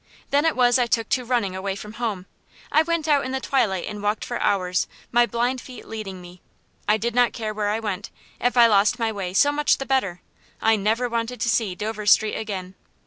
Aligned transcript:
Then 0.31 0.45
it 0.45 0.55
was 0.55 0.79
I 0.79 0.87
took 0.87 1.09
to 1.09 1.23
running 1.23 1.55
away 1.55 1.75
from 1.75 1.93
home. 2.01 2.25
I 2.71 2.81
went 2.81 3.07
out 3.07 3.23
in 3.23 3.33
the 3.33 3.39
twilight 3.39 3.85
and 3.85 4.01
walked 4.01 4.25
for 4.25 4.39
hours, 4.41 4.87
my 5.11 5.27
blind 5.27 5.61
feet 5.61 5.87
leading 5.87 6.23
me. 6.23 6.41
I 6.87 6.97
did 6.97 7.13
not 7.13 7.33
care 7.33 7.53
where 7.53 7.69
I 7.69 7.79
went. 7.79 8.09
If 8.39 8.57
I 8.57 8.65
lost 8.65 8.97
my 8.97 9.11
way, 9.11 9.31
so 9.35 9.51
much 9.51 9.77
the 9.77 9.85
better; 9.85 10.21
I 10.59 10.75
never 10.75 11.07
wanted 11.07 11.39
to 11.41 11.49
see 11.49 11.75
Dover 11.75 12.07
Street 12.07 12.33
again. 12.33 12.73